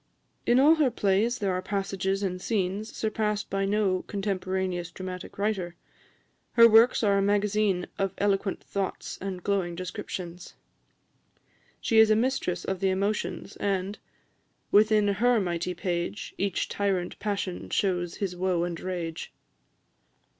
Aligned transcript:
In 0.47 0.59
all 0.59 0.73
her 0.77 0.89
plays 0.89 1.37
there 1.37 1.51
are 1.53 1.61
passages 1.61 2.23
and 2.23 2.41
scenes 2.41 2.91
surpassed 2.91 3.51
by 3.51 3.65
no 3.65 4.01
contemporaneous 4.07 4.89
dramatic 4.89 5.37
writer. 5.37 5.75
Her 6.53 6.67
works 6.67 7.03
are 7.03 7.19
a 7.19 7.21
magazine 7.21 7.85
of 7.99 8.15
eloquent 8.17 8.63
thoughts 8.63 9.19
and 9.21 9.43
glowing 9.43 9.75
descriptions. 9.75 10.55
She 11.79 11.99
is 11.99 12.09
a 12.09 12.15
mistress 12.15 12.65
of 12.65 12.79
the 12.79 12.89
emotions, 12.89 13.55
and 13.57 13.99
"Within 14.71 15.07
her 15.07 15.39
mighty 15.39 15.75
page, 15.75 16.33
Each 16.35 16.67
tyrant 16.67 17.19
passion 17.19 17.69
shews 17.69 18.15
his 18.15 18.35
woe 18.35 18.63
and 18.63 18.79
rage." 18.79 19.31